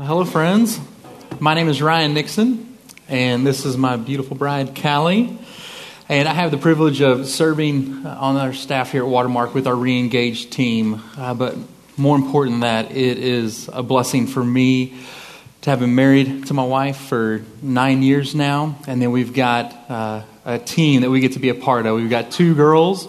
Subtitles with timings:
[0.00, 0.78] Hello, friends.
[1.40, 5.36] My name is Ryan Nixon, and this is my beautiful bride, Callie.
[6.08, 9.66] And I have the privilege of serving uh, on our staff here at Watermark with
[9.66, 11.02] our re-engaged team.
[11.16, 11.56] Uh, but
[11.96, 14.94] more important than that, it is a blessing for me
[15.62, 18.78] to have been married to my wife for nine years now.
[18.86, 21.96] And then we've got uh, a team that we get to be a part of.
[21.96, 23.08] We've got two girls,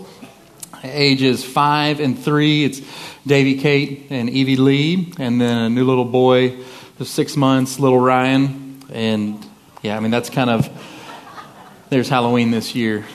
[0.83, 2.63] ages five and three.
[2.63, 2.81] It's
[3.27, 5.13] Davy Kate and Evie Lee.
[5.19, 6.57] And then a new little boy
[6.99, 8.83] of six months, little Ryan.
[8.91, 9.45] And
[9.81, 10.69] yeah, I mean, that's kind of,
[11.89, 13.05] there's Halloween this year.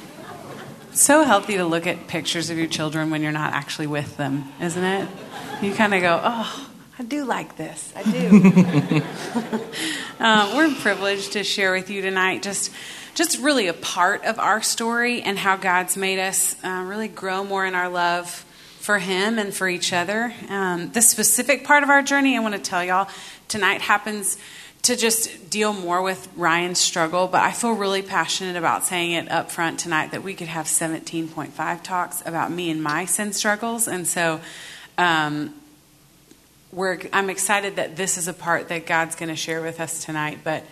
[0.93, 4.45] So healthy to look at pictures of your children when you're not actually with them,
[4.61, 5.09] isn't it?
[5.61, 7.93] You kind of go, oh, I do like this.
[7.97, 9.03] I do.
[10.21, 12.71] uh, we're privileged to share with you tonight just
[13.15, 17.45] just really a part of our story and how God's made us uh, really grow
[17.45, 18.45] more in our love
[18.81, 20.35] for Him and for each other.
[20.49, 23.09] Um, the specific part of our journey, I want to tell y'all
[23.49, 24.39] tonight happens
[24.83, 29.31] to just deal more with Ryan's struggle, but I feel really passionate about saying it
[29.31, 33.89] up front tonight that we could have 17.5 talks about me and my sin struggles.
[33.89, 34.41] And so,
[34.99, 35.55] um,
[36.71, 40.05] we're, I'm excited that this is a part that God's going to share with us
[40.05, 40.65] tonight, but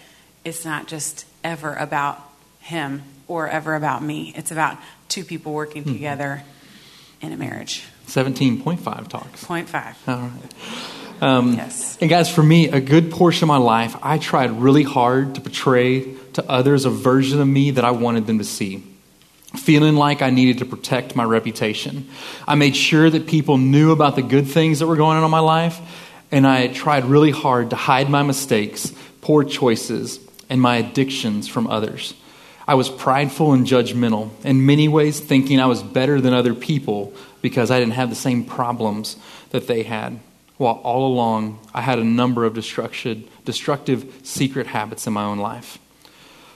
[0.44, 2.20] it's not just ever about
[2.60, 4.34] Him or ever about me.
[4.36, 4.77] It's about
[5.08, 5.94] two people working mm-hmm.
[5.94, 6.42] together
[7.20, 7.84] in a marriage.
[8.08, 9.44] 17.5 talks.
[9.44, 9.97] Point five.
[10.06, 11.02] All right.
[11.23, 11.97] Um, yes.
[12.01, 15.41] And guys, for me, a good portion of my life, I tried really hard to
[15.41, 18.83] portray to others a version of me that I wanted them to see
[19.56, 22.09] feeling like I needed to protect my reputation.
[22.48, 25.31] I made sure that people knew about the good things that were going on in
[25.31, 25.78] my life,
[26.31, 31.67] and I tried really hard to hide my mistakes, poor choices, and my addictions from
[31.67, 32.15] others.
[32.67, 37.12] I was prideful and judgmental, in many ways thinking I was better than other people
[37.43, 39.17] because I didn't have the same problems
[39.50, 40.19] that they had.
[40.62, 45.80] While all along, I had a number of destructive secret habits in my own life.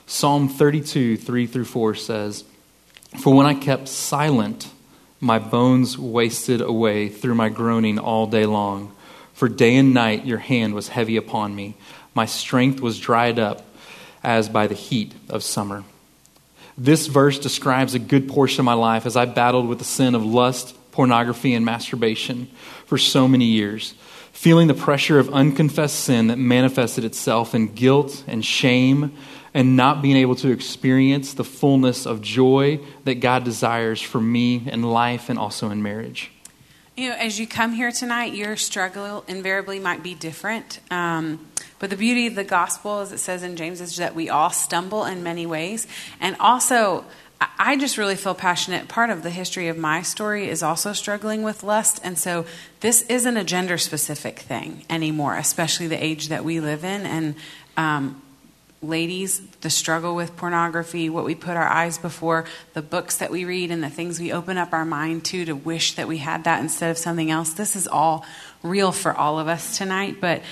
[0.07, 2.45] Psalm 32, 3 through 4 says,
[3.19, 4.71] for when I kept silent,
[5.19, 8.95] my bones wasted away through my groaning all day long.
[9.35, 11.75] For day and night your hand was heavy upon me.
[12.15, 13.67] My strength was dried up
[14.23, 15.83] as by the heat of summer.
[16.79, 20.15] This verse describes a good portion of my life as I battled with the sin
[20.15, 22.49] of lust, pornography, and masturbation
[22.87, 23.95] for so many years,
[24.33, 29.17] feeling the pressure of unconfessed sin that manifested itself in guilt and shame
[29.53, 34.69] and not being able to experience the fullness of joy that God desires for me
[34.69, 36.31] in life and also in marriage.
[36.97, 40.81] You know, as you come here tonight, your struggle invariably might be different.
[40.91, 41.47] Um,
[41.79, 44.49] but the beauty of the gospel, as it says in James, is that we all
[44.49, 45.87] stumble in many ways.
[46.21, 47.05] And also,
[47.41, 48.89] I just really feel passionate.
[48.89, 52.01] Part of the history of my story is also struggling with lust.
[52.03, 52.47] And so
[52.81, 57.05] this isn't a gender specific thing anymore, especially the age that we live in.
[57.05, 57.35] And
[57.77, 58.23] um,
[58.81, 63.45] ladies, the struggle with pornography, what we put our eyes before, the books that we
[63.45, 66.45] read, and the things we open up our mind to to wish that we had
[66.45, 67.53] that instead of something else.
[67.53, 68.25] This is all
[68.63, 70.21] real for all of us tonight.
[70.21, 70.43] But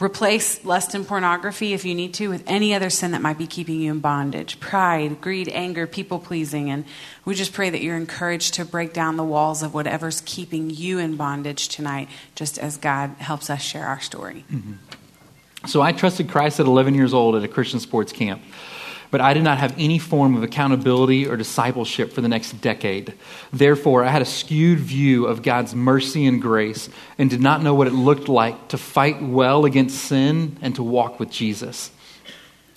[0.00, 3.46] replace lust and pornography if you need to with any other sin that might be
[3.46, 6.70] keeping you in bondage pride, greed, anger, people pleasing.
[6.70, 6.84] And
[7.24, 10.98] we just pray that you're encouraged to break down the walls of whatever's keeping you
[10.98, 14.44] in bondage tonight, just as God helps us share our story.
[14.50, 15.66] Mm-hmm.
[15.66, 18.40] So I trusted Christ at 11 years old at a Christian sports camp.
[19.10, 23.14] But I did not have any form of accountability or discipleship for the next decade.
[23.52, 26.88] Therefore, I had a skewed view of God's mercy and grace
[27.18, 30.82] and did not know what it looked like to fight well against sin and to
[30.82, 31.90] walk with Jesus.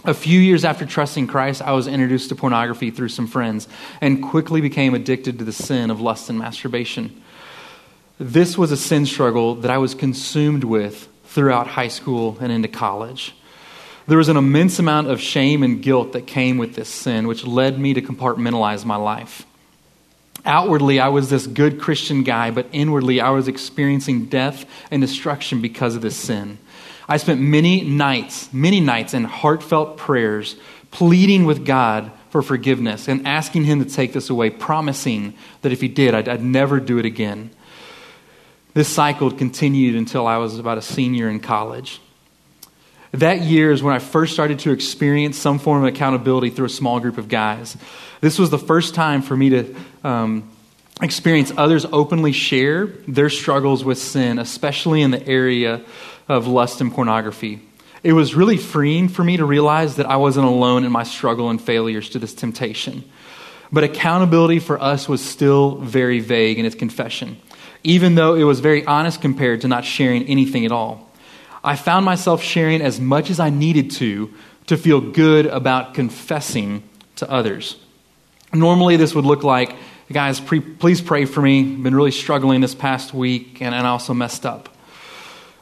[0.06, 3.70] A few years after trusting Christ, I was introduced to pornography through some friends
[4.02, 7.22] and quickly became addicted to the sin of lust and masturbation.
[8.20, 12.68] This was a sin struggle that I was consumed with throughout high school and into
[12.68, 13.34] college.
[14.06, 17.46] There was an immense amount of shame and guilt that came with this sin, which
[17.46, 19.46] led me to compartmentalize my life.
[20.46, 25.62] Outwardly, I was this good Christian guy, but inwardly, I was experiencing death and destruction
[25.62, 26.58] because of this sin.
[27.08, 30.58] I spent many nights, many nights in heartfelt prayers,
[30.91, 35.79] pleading with God for forgiveness and asking Him to take this away, promising that if
[35.79, 37.52] He did, I'd, I'd never do it again.
[38.73, 42.02] This cycle continued until I was about a senior in college.
[43.14, 46.70] That year is when I first started to experience some form of accountability through a
[46.70, 47.78] small group of guys.
[48.22, 50.50] This was the first time for me to um,
[51.02, 55.82] experience others openly share their struggles with sin, especially in the area
[56.28, 57.62] of lust and pornography.
[58.04, 61.50] It was really freeing for me to realize that I wasn't alone in my struggle
[61.50, 63.04] and failures to this temptation.
[63.72, 67.38] But accountability for us was still very vague in its confession
[67.84, 71.10] even though it was very honest compared to not sharing anything at all.
[71.64, 74.34] I found myself sharing as much as I needed to
[74.68, 76.84] to feel good about confessing
[77.18, 77.78] to others.
[78.54, 79.76] Normally, this would look like,
[80.12, 81.62] guys, pre- please pray for me.
[81.62, 84.70] I've been really struggling this past week, and, and I also messed up.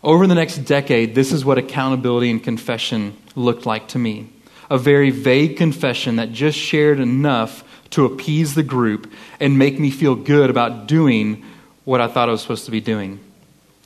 [0.03, 4.29] Over the next decade, this is what accountability and confession looked like to me.
[4.69, 9.91] A very vague confession that just shared enough to appease the group and make me
[9.91, 11.43] feel good about doing
[11.83, 13.19] what I thought I was supposed to be doing.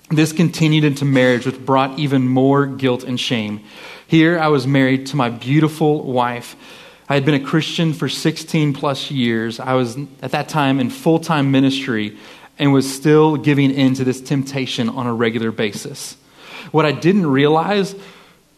[0.09, 3.61] This continued into marriage, which brought even more guilt and shame.
[4.07, 6.55] Here, I was married to my beautiful wife.
[7.09, 9.59] I had been a Christian for 16 plus years.
[9.59, 12.17] I was, at that time, in full time ministry
[12.57, 16.17] and was still giving in to this temptation on a regular basis.
[16.71, 17.95] What I didn't realize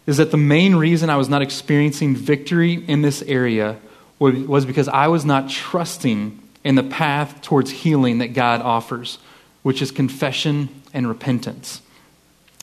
[0.06, 3.78] is that the main reason I was not experiencing victory in this area
[4.20, 9.20] was because I was not trusting in the path towards healing that God offers,
[9.64, 11.82] which is confession and repentance.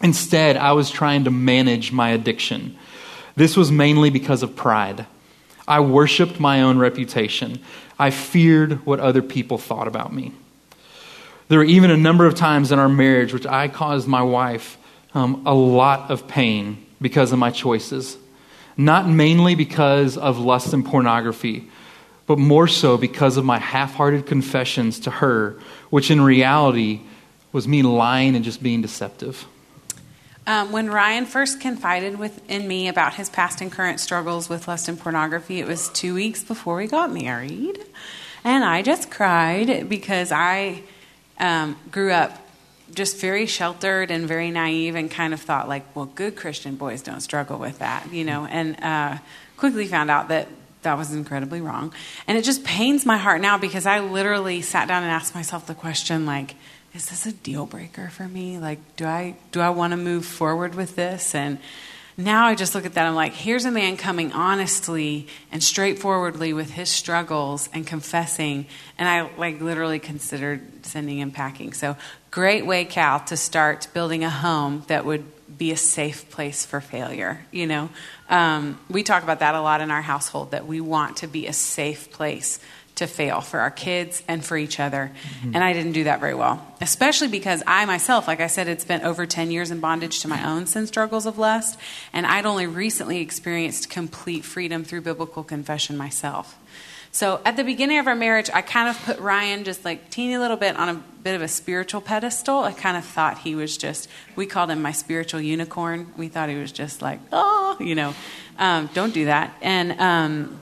[0.03, 2.77] Instead, I was trying to manage my addiction.
[3.37, 5.07] This was mainly because of pride.
[5.67, 7.61] I worshiped my own reputation.
[7.99, 10.33] I feared what other people thought about me.
[11.49, 14.79] There were even a number of times in our marriage which I caused my wife
[15.15, 18.17] um, a lot of pain because of my choices.
[18.77, 21.71] Not mainly because of lust and pornography,
[22.27, 25.57] but more so because of my half hearted confessions to her,
[25.91, 27.01] which in reality
[27.55, 29.47] was me lying and just being deceptive.
[30.45, 34.67] Um, when Ryan first confided with, in me about his past and current struggles with
[34.67, 37.79] lust and pornography, it was two weeks before we got married.
[38.43, 40.83] And I just cried because I
[41.39, 42.37] um, grew up
[42.93, 47.03] just very sheltered and very naive and kind of thought like well good christian boys
[47.03, 49.19] don't struggle with that you know and uh,
[49.57, 50.47] quickly found out that
[50.83, 51.93] that was incredibly wrong
[52.29, 55.67] and it just pains my heart now because i literally sat down and asked myself
[55.67, 56.55] the question like
[56.95, 60.25] is this a deal breaker for me like do i do i want to move
[60.25, 61.59] forward with this and
[62.17, 63.07] now I just look at that.
[63.07, 68.67] I'm like, here's a man coming honestly and straightforwardly with his struggles and confessing.
[68.97, 71.73] And I like literally considered sending him packing.
[71.73, 71.97] So
[72.31, 75.25] great way, Cal, to start building a home that would
[75.59, 77.45] be a safe place for failure.
[77.51, 77.89] You know,
[78.29, 80.53] um, we talk about that a lot in our household.
[80.53, 82.61] That we want to be a safe place
[82.97, 85.11] to fail for our kids and for each other.
[85.41, 85.55] Mm-hmm.
[85.55, 88.81] And I didn't do that very well, especially because I myself, like I said, had
[88.81, 91.79] spent over 10 years in bondage to my own sin struggles of lust.
[92.13, 96.57] And I'd only recently experienced complete freedom through biblical confession myself.
[97.11, 100.37] So at the beginning of our marriage, I kind of put Ryan just like teeny
[100.37, 102.65] little bit on a bit of a spiritual pedestal.
[102.65, 106.13] I kind of thought he was just, we called him my spiritual unicorn.
[106.17, 108.15] We thought he was just like, oh, you know,
[108.59, 109.57] um, don't do that.
[109.63, 110.61] And, um,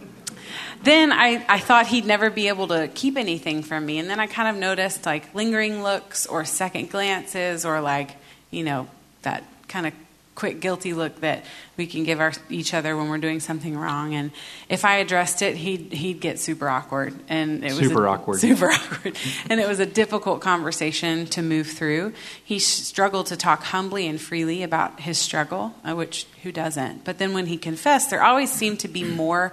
[0.85, 3.99] then I, I thought he'd never be able to keep anything from me.
[3.99, 8.17] And then I kind of noticed like lingering looks or second glances or like,
[8.51, 8.89] you know,
[9.23, 9.95] that kind of
[10.35, 11.45] quick guilty look that
[11.77, 14.15] we can give our, each other when we're doing something wrong.
[14.15, 14.31] And
[14.69, 17.15] if I addressed it, he'd, he'd get super awkward.
[17.29, 18.41] And it was super awkward.
[18.41, 19.17] Super awkward.
[19.49, 22.15] and it was a difficult conversation to move through.
[22.43, 27.05] He struggled to talk humbly and freely about his struggle, uh, which who doesn't?
[27.05, 29.53] But then when he confessed, there always seemed to be more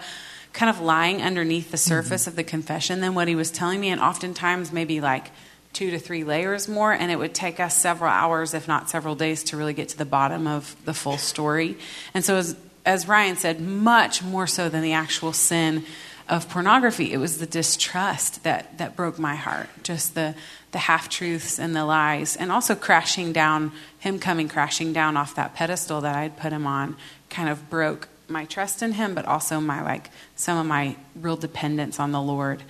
[0.60, 2.32] kind of lying underneath the surface mm-hmm.
[2.32, 5.32] of the confession than what he was telling me, and oftentimes maybe like
[5.72, 9.16] two to three layers more, and it would take us several hours, if not several
[9.16, 11.78] days, to really get to the bottom of the full story.
[12.14, 15.86] And so, as, as Ryan said, much more so than the actual sin
[16.28, 20.36] of pornography, it was the distrust that, that broke my heart, just the,
[20.74, 25.36] the half truths and the lies, and also crashing down, him coming crashing down off
[25.36, 26.98] that pedestal that I'd put him on,
[27.30, 31.36] kind of broke my trust in him, but also my like some of my real
[31.36, 32.64] dependence on the Lord.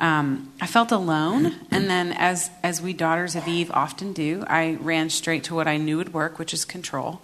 [0.00, 4.78] Um, I felt alone, and then as as we daughters of Eve often do, I
[4.80, 7.22] ran straight to what I knew would work, which is control.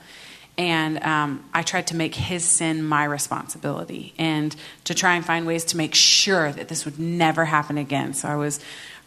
[0.58, 4.54] And um, I tried to make his sin my responsibility, and
[4.84, 8.12] to try and find ways to make sure that this would never happen again.
[8.14, 8.60] So I was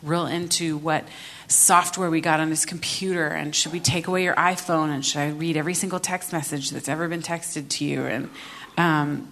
[0.04, 1.08] real into what
[1.48, 5.20] software we got on his computer and should we take away your iphone and should
[5.20, 8.30] i read every single text message that's ever been texted to you and
[8.78, 9.30] um,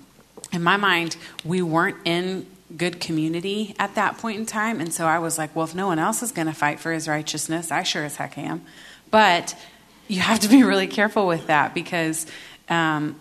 [0.51, 2.45] in my mind, we weren't in
[2.75, 4.79] good community at that point in time.
[4.79, 6.91] And so I was like, well, if no one else is going to fight for
[6.91, 8.61] his righteousness, I sure as heck am.
[9.09, 9.55] But
[10.07, 12.25] you have to be really careful with that because
[12.69, 13.19] um,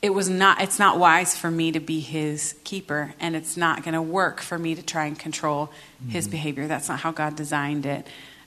[0.00, 3.82] it was not it's not wise for me to be his keeper and it's not
[3.82, 6.10] going to work for me to try and control mm-hmm.
[6.10, 8.06] his behavior that's not how god designed it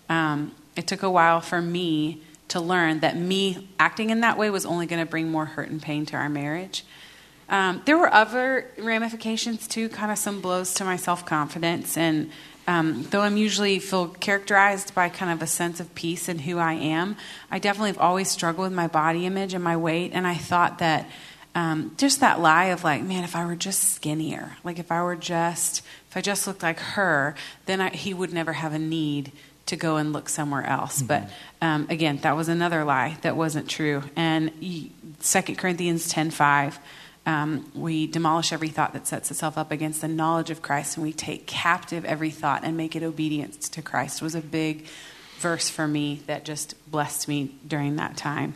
[0.09, 2.21] um, it took a while for me
[2.51, 5.70] to learn that me acting in that way was only going to bring more hurt
[5.70, 6.84] and pain to our marriage.
[7.50, 11.98] Um, there were other ramifications too, kind of some blows to my self confidence.
[11.98, 12.31] And
[12.67, 16.58] um, though I'm usually feel characterized by kind of a sense of peace in who
[16.58, 17.17] I am,
[17.50, 20.12] I definitely have always struggled with my body image and my weight.
[20.13, 21.10] And I thought that
[21.53, 25.03] um, just that lie of like, man, if I were just skinnier, like if I
[25.03, 28.79] were just, if I just looked like her, then I, he would never have a
[28.79, 29.34] need
[29.67, 30.97] to go and look somewhere else.
[30.97, 31.07] Mm-hmm.
[31.07, 31.29] But
[31.61, 34.03] um, again, that was another lie that wasn't true.
[34.15, 34.51] And
[35.19, 36.79] Second Corinthians ten five
[37.25, 41.05] um, we demolish every thought that sets itself up against the knowledge of Christ, and
[41.05, 44.21] we take captive every thought and make it obedience to Christ.
[44.21, 44.87] Was a big
[45.37, 48.53] verse for me that just blessed me during that time.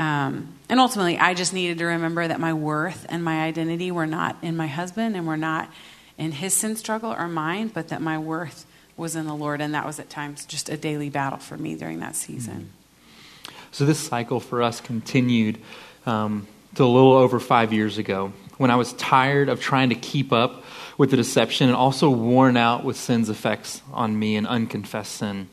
[0.00, 4.06] Um, and ultimately, I just needed to remember that my worth and my identity were
[4.06, 5.68] not in my husband and were not
[6.16, 8.66] in his sin struggle or mine, but that my worth
[8.98, 9.60] was in the Lord.
[9.60, 12.70] And that was at times just a daily battle for me during that season.
[13.70, 15.58] So, this cycle for us continued.
[16.06, 19.94] Um, to a little over five years ago when I was tired of trying to
[19.94, 20.64] keep up
[20.96, 25.48] with the deception and also worn out with sin's effects on me and unconfessed sin.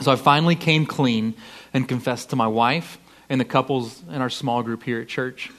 [0.00, 1.34] So I finally came clean
[1.74, 5.50] and confessed to my wife and the couples in our small group here at church.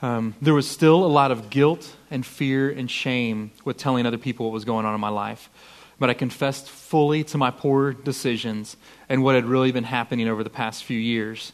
[0.00, 4.18] Um, there was still a lot of guilt and fear and shame with telling other
[4.18, 5.50] people what was going on in my life.
[5.98, 8.76] But I confessed fully to my poor decisions
[9.08, 11.52] and what had really been happening over the past few years.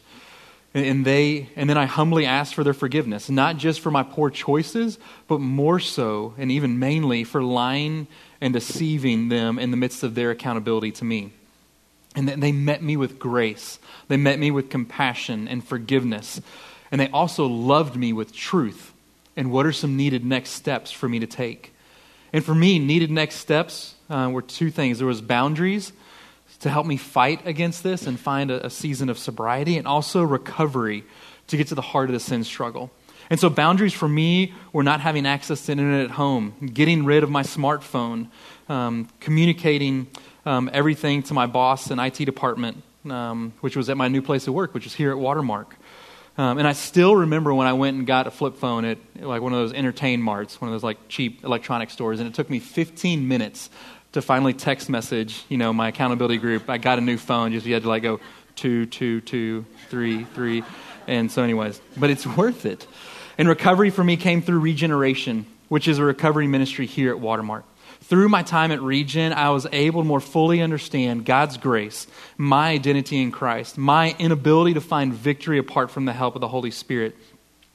[0.75, 4.29] And, they, and then I humbly asked for their forgiveness, not just for my poor
[4.29, 8.07] choices, but more so, and even mainly, for lying
[8.41, 11.31] and deceiving them in the midst of their accountability to me.
[12.13, 13.79] And they met me with grace.
[14.09, 16.41] They met me with compassion and forgiveness.
[16.91, 18.93] And they also loved me with truth.
[19.35, 21.73] And what are some needed next steps for me to take?
[22.31, 25.93] And for me, needed next steps uh, were two things there was boundaries
[26.59, 30.23] to help me fight against this and find a, a season of sobriety and also
[30.23, 31.03] recovery
[31.47, 32.91] to get to the heart of the sin struggle.
[33.29, 37.23] And so, boundaries for me were not having access to internet at home, getting rid
[37.23, 38.29] of my smartphone,
[38.69, 40.07] um, communicating
[40.45, 44.47] um, everything to my boss and IT department, um, which was at my new place
[44.47, 45.75] of work, which is here at Watermark.
[46.37, 49.41] Um, and I still remember when I went and got a flip phone at like
[49.41, 52.49] one of those entertain marts, one of those like cheap electronic stores, and it took
[52.49, 53.69] me 15 minutes
[54.11, 56.69] to finally text message, you know, my accountability group.
[56.69, 57.51] I got a new phone.
[57.51, 58.19] Just you had to like go
[58.55, 60.63] two, two, two, three, three,
[61.07, 61.81] and so, anyways.
[61.97, 62.87] But it's worth it.
[63.37, 67.65] And recovery for me came through regeneration, which is a recovery ministry here at Watermark.
[68.07, 72.05] Through my time at Regen, I was able to more fully understand God's grace,
[72.37, 76.47] my identity in Christ, my inability to find victory apart from the help of the
[76.47, 77.15] Holy Spirit,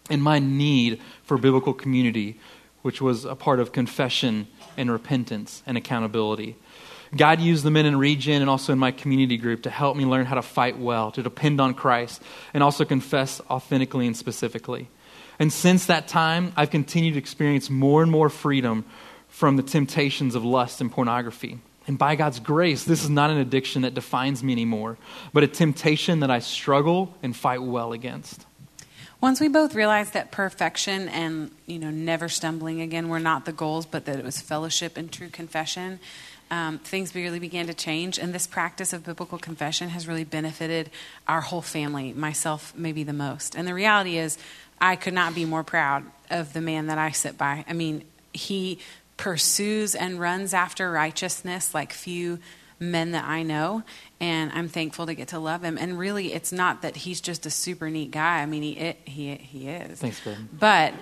[0.08, 2.38] and my need for biblical community,
[2.82, 4.46] which was a part of confession
[4.76, 6.54] and repentance and accountability.
[7.16, 10.04] God used the men in Regen and also in my community group to help me
[10.04, 12.22] learn how to fight well, to depend on Christ,
[12.54, 14.90] and also confess authentically and specifically.
[15.40, 18.84] And since that time, I've continued to experience more and more freedom
[19.30, 21.58] from the temptations of lust and pornography.
[21.86, 24.98] And by God's grace, this is not an addiction that defines me anymore,
[25.32, 28.46] but a temptation that I struggle and fight well against.
[29.20, 33.52] Once we both realized that perfection and you know never stumbling again were not the
[33.52, 36.00] goals, but that it was fellowship and true confession,
[36.50, 38.18] um, things really began to change.
[38.18, 40.90] And this practice of biblical confession has really benefited
[41.28, 43.54] our whole family, myself maybe the most.
[43.54, 44.38] And the reality is,
[44.80, 47.64] I could not be more proud of the man that I sit by.
[47.68, 48.78] I mean, he
[49.20, 52.38] pursues and runs after righteousness like few
[52.78, 53.82] men that I know,
[54.18, 55.76] and I'm thankful to get to love him.
[55.76, 58.40] And really, it's not that he's just a super neat guy.
[58.40, 60.00] I mean, he it, he he is.
[60.00, 60.48] Thanks, Ben.
[60.58, 60.94] But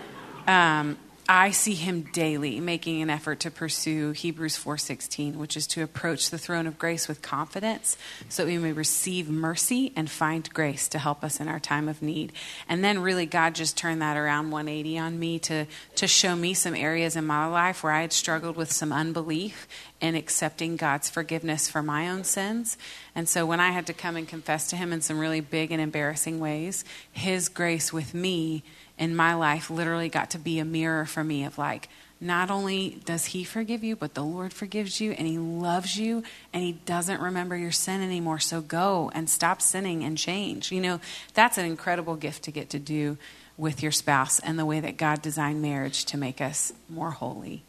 [0.48, 0.98] um,
[1.30, 6.30] I see him daily making an effort to pursue Hebrews 4:16, which is to approach
[6.30, 7.98] the throne of grace with confidence
[8.30, 12.00] so we may receive mercy and find grace to help us in our time of
[12.00, 12.32] need.
[12.66, 15.66] And then really God just turned that around 180 on me to
[15.96, 19.68] to show me some areas in my life where I had struggled with some unbelief
[20.00, 22.78] in accepting God's forgiveness for my own sins.
[23.14, 25.72] And so when I had to come and confess to him in some really big
[25.72, 28.62] and embarrassing ways, his grace with me
[28.98, 31.88] in my life literally got to be a mirror for me of like,
[32.20, 36.24] not only does he forgive you, but the Lord forgives you and he loves you
[36.52, 38.40] and he doesn't remember your sin anymore.
[38.40, 40.72] So go and stop sinning and change.
[40.72, 41.00] You know,
[41.34, 43.18] that's an incredible gift to get to do
[43.56, 47.62] with your spouse and the way that God designed marriage to make us more holy.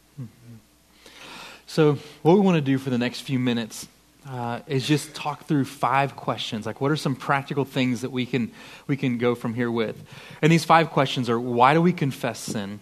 [1.66, 3.86] So, what we want to do for the next few minutes
[4.28, 6.66] uh, is just talk through five questions.
[6.66, 8.52] Like, what are some practical things that we can
[8.86, 10.02] we can go from here with?
[10.42, 12.80] And these five questions are: Why do we confess sin?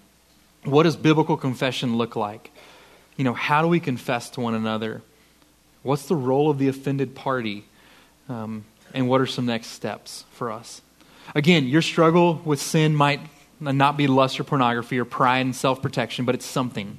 [0.65, 2.51] What does biblical confession look like?
[3.17, 5.03] You know, how do we confess to one another?
[5.83, 7.65] What's the role of the offended party?
[8.29, 8.65] Um,
[8.95, 10.83] and what are some next steps for us?
[11.35, 13.21] Again, your struggle with sin might
[13.61, 16.99] not be lust or pornography or pride and self protection, but it's something.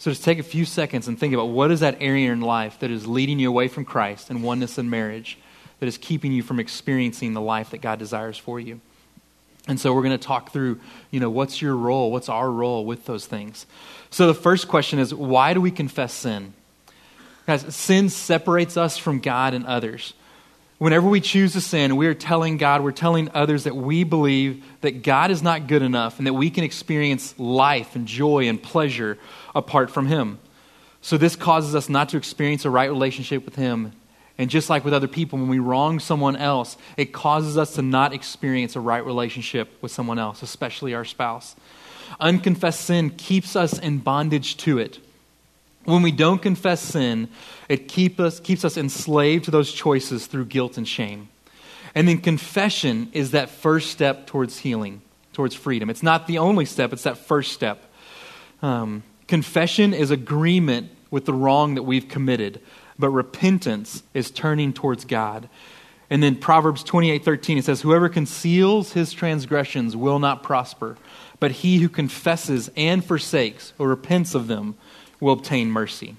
[0.00, 2.78] So just take a few seconds and think about what is that area in life
[2.78, 5.36] that is leading you away from Christ and oneness in marriage,
[5.78, 8.80] that is keeping you from experiencing the life that God desires for you.
[9.68, 10.80] And so we're going to talk through,
[11.10, 12.10] you know, what's your role?
[12.10, 13.66] What's our role with those things?
[14.08, 16.54] So the first question is why do we confess sin?
[17.46, 20.14] Guys, sin separates us from God and others.
[20.80, 24.64] Whenever we choose to sin, we are telling God, we're telling others that we believe
[24.80, 28.62] that God is not good enough and that we can experience life and joy and
[28.62, 29.18] pleasure
[29.54, 30.38] apart from Him.
[31.02, 33.92] So this causes us not to experience a right relationship with Him.
[34.38, 37.82] And just like with other people, when we wrong someone else, it causes us to
[37.82, 41.56] not experience a right relationship with someone else, especially our spouse.
[42.18, 44.98] Unconfessed sin keeps us in bondage to it.
[45.90, 47.28] When we don't confess sin,
[47.68, 51.28] it keep us, keeps us enslaved to those choices through guilt and shame.
[51.94, 55.90] And then confession is that first step towards healing, towards freedom.
[55.90, 57.82] It's not the only step, it's that first step.
[58.62, 62.60] Um, confession is agreement with the wrong that we've committed,
[62.98, 65.48] but repentance is turning towards God.
[66.08, 70.96] And then Proverbs 28 13, it says, Whoever conceals his transgressions will not prosper,
[71.38, 74.76] but he who confesses and forsakes or repents of them
[75.20, 76.16] will obtain mercy.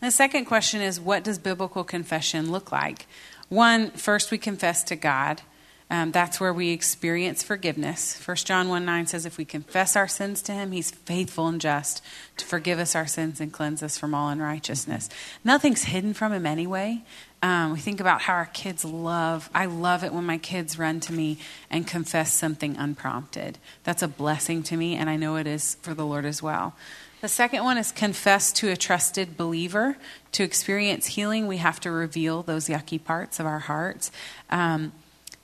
[0.00, 3.06] The second question is what does biblical confession look like?
[3.48, 5.42] One, first we confess to God.
[5.88, 8.20] Um, that's where we experience forgiveness.
[8.26, 11.60] 1 John 1 9 says, If we confess our sins to him, he's faithful and
[11.60, 12.02] just
[12.38, 15.08] to forgive us our sins and cleanse us from all unrighteousness.
[15.44, 17.04] Nothing's hidden from him anyway.
[17.40, 20.98] Um, we think about how our kids love, I love it when my kids run
[21.00, 21.38] to me
[21.70, 23.58] and confess something unprompted.
[23.84, 26.74] That's a blessing to me, and I know it is for the Lord as well.
[27.22, 29.96] The second one is confess to a trusted believer.
[30.32, 34.12] To experience healing, we have to reveal those yucky parts of our hearts.
[34.50, 34.92] Um,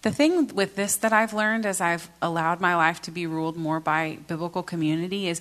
[0.03, 3.57] the thing with this that I've learned as I've allowed my life to be ruled
[3.57, 5.41] more by biblical community is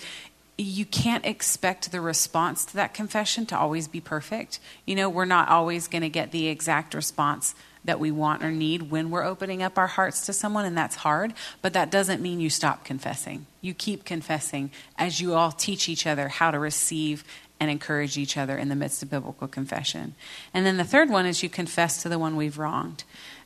[0.61, 4.59] you can't expect the response to that confession to always be perfect.
[4.85, 8.51] You know, we're not always going to get the exact response that we want or
[8.51, 11.33] need when we're opening up our hearts to someone, and that's hard.
[11.61, 13.47] But that doesn't mean you stop confessing.
[13.59, 17.23] You keep confessing as you all teach each other how to receive
[17.59, 20.15] and encourage each other in the midst of biblical confession.
[20.53, 23.03] And then the third one is you confess to the one we've wronged.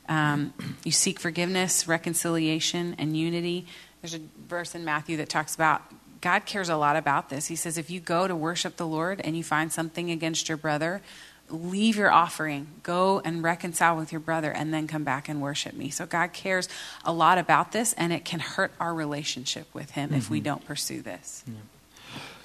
[0.07, 3.67] Um, you seek forgiveness, reconciliation, and unity.
[4.01, 5.81] There's a verse in Matthew that talks about
[6.25, 7.45] God cares a lot about this.
[7.45, 10.57] He says, if you go to worship the Lord and you find something against your
[10.57, 11.03] brother,
[11.51, 15.75] leave your offering, go and reconcile with your brother, and then come back and worship
[15.75, 15.91] me.
[15.91, 16.67] So God cares
[17.03, 20.17] a lot about this, and it can hurt our relationship with Him mm-hmm.
[20.17, 20.45] if we mm-hmm.
[20.45, 21.43] don't pursue this.
[21.45, 21.53] Yeah.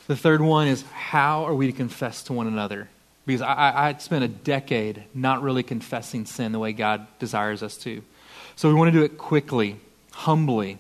[0.09, 2.87] The third one is how are we to confess to one another?
[3.25, 7.79] Because I, I spent a decade not really confessing sin the way God desires us
[7.79, 8.03] to.
[8.57, 9.79] So we want to do it quickly,
[10.13, 10.77] humbly,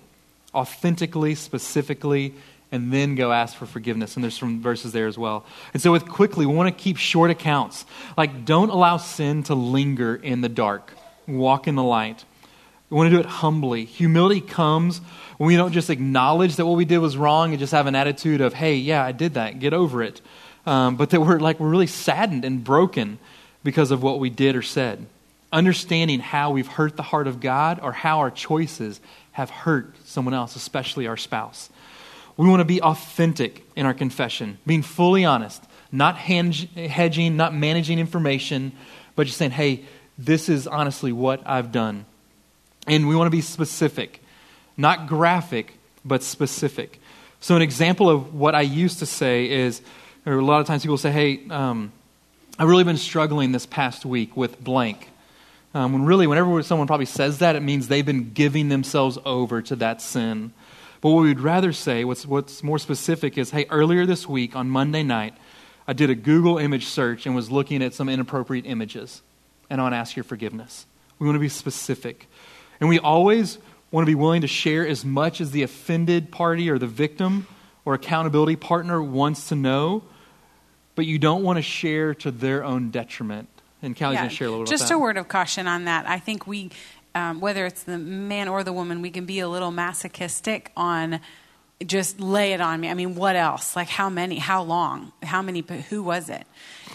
[0.54, 2.34] authentically, specifically,
[2.72, 4.16] and then go ask for forgiveness.
[4.16, 5.44] And there's some verses there as well.
[5.72, 7.84] And so, with quickly, we want to keep short accounts.
[8.16, 10.92] Like, don't allow sin to linger in the dark.
[11.26, 12.24] Walk in the light.
[12.88, 13.84] We want to do it humbly.
[13.84, 15.00] Humility comes
[15.38, 17.94] when we don't just acknowledge that what we did was wrong and just have an
[17.94, 20.20] attitude of, hey, yeah, I did that, get over it.
[20.66, 23.18] Um, but that we're like, we're really saddened and broken
[23.62, 25.06] because of what we did or said.
[25.52, 29.00] Understanding how we've hurt the heart of God or how our choices
[29.32, 31.70] have hurt someone else, especially our spouse.
[32.40, 37.98] We want to be authentic in our confession, being fully honest, not hedging, not managing
[37.98, 38.72] information,
[39.14, 39.84] but just saying, hey,
[40.16, 42.06] this is honestly what I've done.
[42.86, 44.22] And we want to be specific,
[44.78, 46.98] not graphic, but specific.
[47.40, 49.82] So, an example of what I used to say is,
[50.24, 51.92] a lot of times people say, hey, um,
[52.58, 55.10] I've really been struggling this past week with blank.
[55.74, 59.60] Um, when really, whenever someone probably says that, it means they've been giving themselves over
[59.60, 60.54] to that sin.
[61.00, 64.68] But what we'd rather say, what's, what's more specific, is hey, earlier this week on
[64.68, 65.34] Monday night,
[65.88, 69.22] I did a Google image search and was looking at some inappropriate images.
[69.70, 70.86] And I want to ask your forgiveness.
[71.18, 72.28] We want to be specific.
[72.80, 73.58] And we always
[73.90, 77.46] want to be willing to share as much as the offended party or the victim
[77.84, 80.02] or accountability partner wants to know,
[80.94, 83.48] but you don't want to share to their own detriment.
[83.82, 84.78] And Callie's yeah, going to share a little bit more.
[84.78, 86.06] Just a word of caution on that.
[86.06, 86.70] I think we
[87.14, 91.20] um, whether it's the man or the woman, we can be a little masochistic on
[91.86, 92.88] just lay it on me.
[92.88, 93.74] I mean, what else?
[93.74, 94.38] Like, how many?
[94.38, 95.12] How long?
[95.22, 95.64] How many?
[95.88, 96.46] Who was it?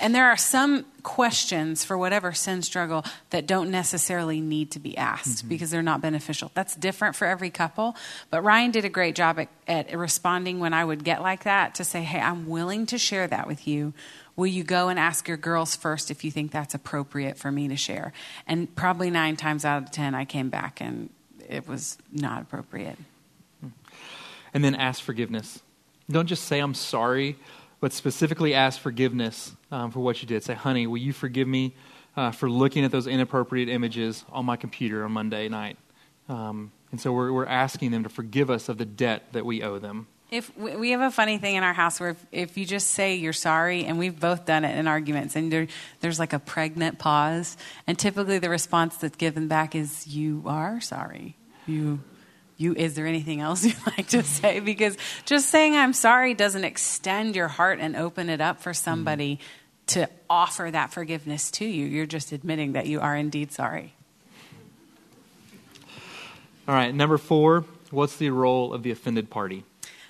[0.01, 4.97] And there are some questions for whatever sin struggle that don't necessarily need to be
[4.97, 5.49] asked mm-hmm.
[5.49, 6.51] because they're not beneficial.
[6.53, 7.95] That's different for every couple.
[8.29, 11.75] But Ryan did a great job at, at responding when I would get like that
[11.75, 13.93] to say, hey, I'm willing to share that with you
[14.35, 17.69] Will you go and ask your girls first if you think that's appropriate for me
[17.69, 18.11] to share?
[18.47, 21.09] And probably nine times out of ten, I came back and
[21.47, 22.97] it was not appropriate.
[24.55, 25.61] And then ask forgiveness.
[26.09, 27.35] Don't just say, I'm sorry,
[27.79, 30.43] but specifically ask forgiveness um, for what you did.
[30.43, 31.75] Say, honey, will you forgive me
[32.15, 35.77] uh, for looking at those inappropriate images on my computer on Monday night?
[36.29, 39.61] Um, and so we're, we're asking them to forgive us of the debt that we
[39.61, 40.07] owe them.
[40.31, 43.15] If we have a funny thing in our house where if, if, you just say
[43.15, 45.67] you're sorry, and we've both done it in arguments, and there,
[45.99, 50.81] there's like a pregnant pause, and typically the response that's given back is "You are
[50.81, 51.35] sorry."
[51.67, 51.99] You,
[52.57, 52.73] you.
[52.73, 54.59] Is there anything else you'd like to say?
[54.59, 59.35] Because just saying I'm sorry doesn't extend your heart and open it up for somebody
[59.35, 59.99] mm-hmm.
[59.99, 61.85] to offer that forgiveness to you.
[61.85, 63.93] You're just admitting that you are indeed sorry.
[66.67, 67.65] All right, number four.
[67.91, 69.63] What's the role of the offended party?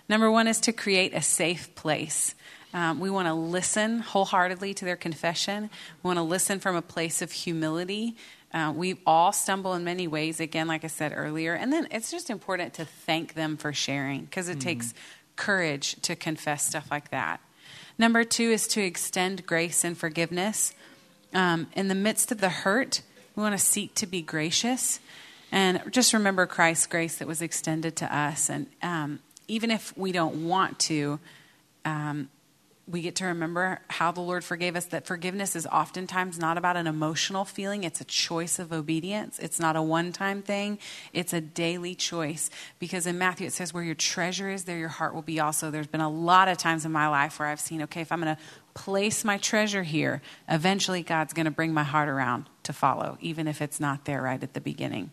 [0.08, 2.34] Number one is to create a safe place.
[2.74, 5.70] Um, we want to listen wholeheartedly to their confession.
[6.04, 8.16] We want to listen from a place of humility.
[8.56, 11.54] Uh, we all stumble in many ways, again, like I said earlier.
[11.54, 14.70] And then it's just important to thank them for sharing because it mm-hmm.
[14.70, 14.94] takes
[15.36, 17.42] courage to confess stuff like that.
[17.98, 20.74] Number two is to extend grace and forgiveness.
[21.34, 23.02] Um, in the midst of the hurt,
[23.36, 25.02] we want to seek to be gracious.
[25.52, 28.50] And just remember Christ's grace that was extended to us.
[28.50, 31.20] And um, even if we don't want to,
[31.84, 32.30] um,
[32.88, 34.86] we get to remember how the Lord forgave us.
[34.86, 39.40] That forgiveness is oftentimes not about an emotional feeling, it's a choice of obedience.
[39.40, 40.78] It's not a one time thing,
[41.12, 42.50] it's a daily choice.
[42.78, 45.72] Because in Matthew it says, Where your treasure is, there your heart will be also.
[45.72, 48.22] There's been a lot of times in my life where I've seen, okay, if I'm
[48.22, 48.42] going to
[48.76, 53.48] place my treasure here, eventually God's going to bring my heart around to follow, even
[53.48, 55.12] if it's not there right at the beginning.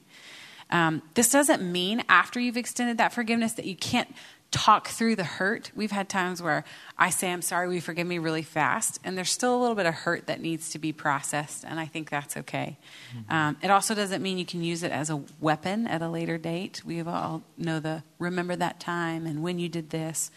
[0.69, 4.09] Um, this doesn't mean after you've extended that forgiveness that you can't
[4.53, 5.73] talk through the hurt.
[5.75, 6.65] We've had times where
[6.97, 9.87] I say, I'm sorry, we forgive me really fast, and there's still a little bit
[9.87, 12.77] of hurt that needs to be processed, and I think that's okay.
[13.17, 13.33] Mm-hmm.
[13.33, 16.39] Um, it also doesn't mean you can use it as a weapon at a later
[16.39, 16.83] date.
[16.85, 20.31] We all know the remember that time and when you did this.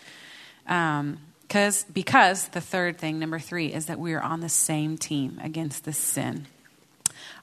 [0.65, 4.97] Um, Cause, because the third thing, number three, is that we are on the same
[4.97, 6.47] team against this sin.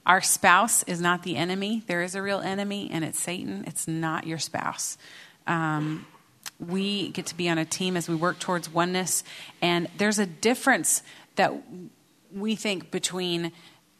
[0.05, 1.83] Our spouse is not the enemy.
[1.87, 3.63] There is a real enemy, and it's Satan.
[3.65, 4.97] It's not your spouse.
[5.47, 6.05] Um,
[6.59, 9.23] we get to be on a team as we work towards oneness,
[9.61, 11.03] and there's a difference
[11.35, 11.53] that
[12.33, 13.51] we think between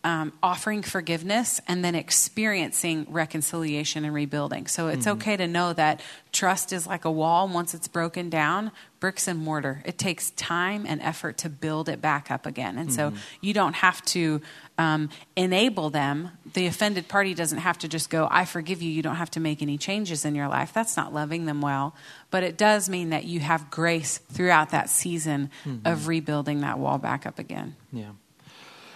[0.03, 4.67] um, offering forgiveness and then experiencing reconciliation and rebuilding.
[4.67, 5.17] So it's mm-hmm.
[5.17, 6.01] okay to know that
[6.33, 7.47] trust is like a wall.
[7.47, 9.81] Once it's broken down, bricks and mortar.
[9.85, 12.77] It takes time and effort to build it back up again.
[12.77, 13.15] And mm-hmm.
[13.15, 14.41] so you don't have to
[14.77, 16.31] um, enable them.
[16.53, 18.89] The offended party doesn't have to just go, I forgive you.
[18.89, 20.73] You don't have to make any changes in your life.
[20.73, 21.95] That's not loving them well.
[22.29, 25.87] But it does mean that you have grace throughout that season mm-hmm.
[25.87, 27.75] of rebuilding that wall back up again.
[27.91, 28.11] Yeah.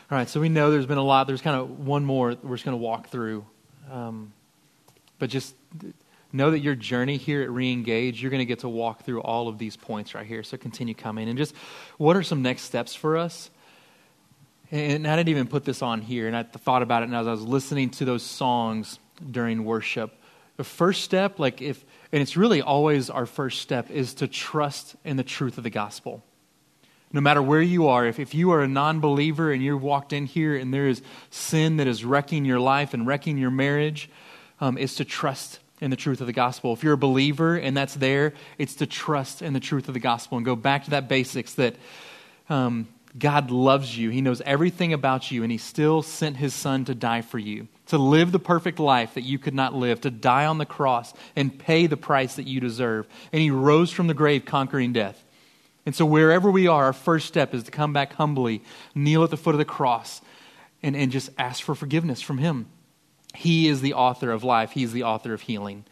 [0.09, 1.27] All right, so we know there's been a lot.
[1.27, 3.45] There's kind of one more we're just going to walk through.
[3.91, 4.31] Um,
[5.19, 5.53] but just
[6.31, 9.49] know that your journey here at Reengage, you're going to get to walk through all
[9.49, 10.43] of these points right here.
[10.43, 11.27] So continue coming.
[11.27, 11.53] And just
[11.97, 13.49] what are some next steps for us?
[14.71, 17.27] And I didn't even put this on here, and I thought about it and as
[17.27, 20.13] I was listening to those songs during worship.
[20.55, 24.95] The first step, like if, and it's really always our first step, is to trust
[25.03, 26.23] in the truth of the gospel
[27.11, 30.13] no matter where you are, if, if you are a non believer and you're walked
[30.13, 34.09] in here and there is sin that is wrecking your life and wrecking your marriage,
[34.59, 36.73] um, is to trust in the truth of the gospel.
[36.73, 39.99] If you're a believer and that's there, it's to trust in the truth of the
[39.99, 41.75] gospel and go back to that basics that
[42.49, 44.09] um, God loves you.
[44.09, 47.67] He knows everything about you, and He still sent His Son to die for you,
[47.87, 51.13] to live the perfect life that you could not live, to die on the cross
[51.35, 53.07] and pay the price that you deserve.
[53.31, 55.23] And He rose from the grave, conquering death.
[55.88, 58.62] And so, wherever we are, our first step is to come back humbly,
[58.93, 60.19] kneel at the foot of the cross,
[60.84, 62.67] and, and just ask for forgiveness from Him.
[63.34, 65.86] He is the author of life, He's the author of healing.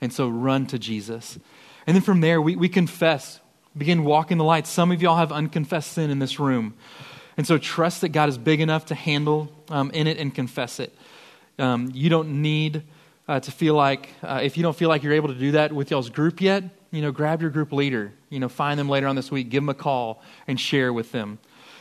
[0.00, 1.38] And so, run to Jesus.
[1.86, 3.38] And then from there, we, we confess,
[3.76, 4.66] begin walking the light.
[4.66, 6.72] Some of y'all have unconfessed sin in this room.
[7.36, 10.80] And so, trust that God is big enough to handle um, in it and confess
[10.80, 10.96] it.
[11.58, 12.82] Um, you don't need
[13.28, 15.70] uh, to feel like, uh, if you don't feel like you're able to do that
[15.70, 19.06] with y'all's group yet, you know, grab your group leader, you know, find them later
[19.06, 21.38] on this week, give them a call, and share with them.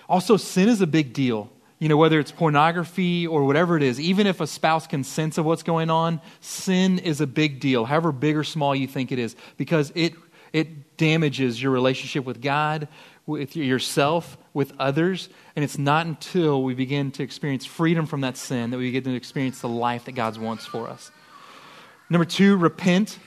[0.07, 1.49] Also, sin is a big deal.
[1.79, 5.37] You know, whether it's pornography or whatever it is, even if a spouse can sense
[5.37, 9.11] of what's going on, sin is a big deal, however big or small you think
[9.11, 10.13] it is, because it,
[10.53, 12.87] it damages your relationship with God,
[13.25, 15.27] with yourself, with others.
[15.55, 19.03] And it's not until we begin to experience freedom from that sin that we begin
[19.11, 21.11] to experience the life that God wants for us.
[22.09, 23.17] Number two, repent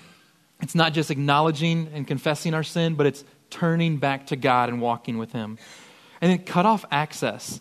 [0.61, 4.81] it's not just acknowledging and confessing our sin, but it's turning back to God and
[4.81, 5.59] walking with Him.
[6.21, 7.61] And then cut off access.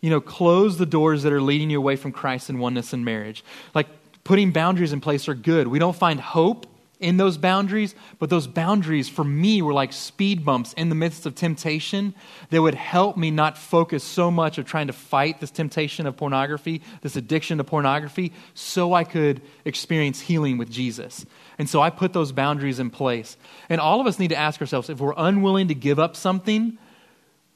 [0.00, 3.04] You know, close the doors that are leading you away from Christ and oneness in
[3.04, 3.44] marriage.
[3.74, 3.88] Like
[4.24, 5.68] putting boundaries in place are good.
[5.68, 6.66] We don't find hope
[7.00, 11.26] in those boundaries, but those boundaries for me were like speed bumps in the midst
[11.26, 12.14] of temptation
[12.50, 16.16] that would help me not focus so much of trying to fight this temptation of
[16.16, 21.26] pornography, this addiction to pornography, so I could experience healing with Jesus.
[21.58, 23.36] And so I put those boundaries in place.
[23.68, 26.78] And all of us need to ask ourselves if we're unwilling to give up something,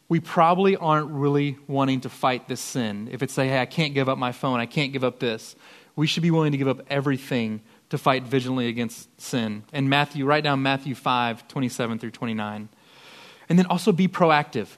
[0.08, 3.08] we probably aren't really wanting to fight this sin.
[3.12, 5.54] If it's say, hey, I can't give up my phone, I can't give up this,
[5.96, 9.64] we should be willing to give up everything to fight vigilantly against sin.
[9.72, 12.68] And Matthew, write down Matthew 5, 27 through 29.
[13.48, 14.68] And then also be proactive,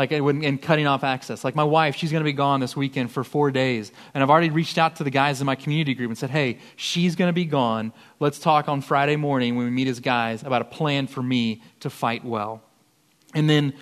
[0.00, 1.44] like in cutting off access.
[1.44, 3.92] Like my wife, she's going to be gone this weekend for four days.
[4.14, 6.58] And I've already reached out to the guys in my community group and said, hey,
[6.76, 7.92] she's going to be gone.
[8.18, 11.62] Let's talk on Friday morning when we meet as guys about a plan for me
[11.80, 12.62] to fight well.
[13.34, 13.74] And then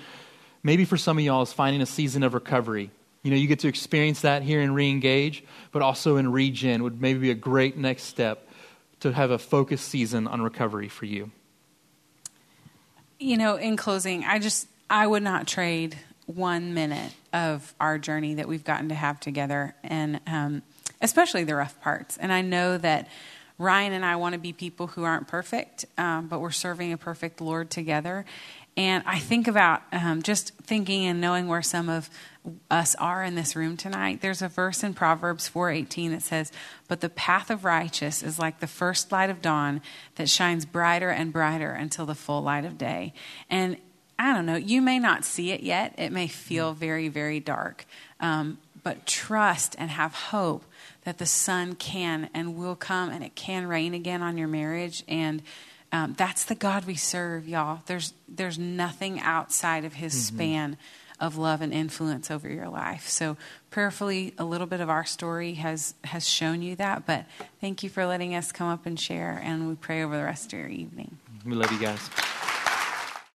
[0.65, 2.91] maybe for some of y'all is finding a season of recovery.
[3.23, 7.01] You know, you get to experience that here in Reengage, but also in Regen would
[7.01, 8.49] maybe be a great next step
[9.01, 11.31] to have a focused season on recovery for you?
[13.21, 15.97] You know, in closing, I just I would not trade
[16.29, 20.63] one minute of our journey that we've gotten to have together, and um,
[21.01, 22.19] especially the rough parts.
[22.19, 23.09] And I know that
[23.57, 26.99] Ryan and I want to be people who aren't perfect, um, but we're serving a
[26.99, 28.25] perfect Lord together.
[28.77, 32.11] And I think about um, just thinking and knowing where some of
[32.71, 34.21] us are in this room tonight.
[34.21, 36.53] There's a verse in Proverbs 4:18 that says,
[36.87, 39.83] "But the path of righteous is like the first light of dawn
[40.15, 43.13] that shines brighter and brighter until the full light of day."
[43.51, 43.79] And
[44.19, 45.95] I don't know, you may not see it yet.
[45.97, 47.87] It may feel very, very dark.
[48.21, 50.65] Um, but trust and have hope
[51.05, 55.05] that the sun can and will come and it can rain again on your marriage
[55.09, 55.43] and
[55.93, 57.81] um, that's the God we serve, y'all.
[57.87, 60.37] There's there's nothing outside of His mm-hmm.
[60.37, 60.77] span
[61.21, 63.09] of love and influence over your life.
[63.09, 63.37] So
[63.71, 67.07] prayerfully, a little bit of our story has has shown you that.
[67.07, 67.25] But
[67.61, 70.53] thank you for letting us come up and share, and we pray over the rest
[70.53, 71.19] of your evening.
[71.45, 72.11] We love you guys.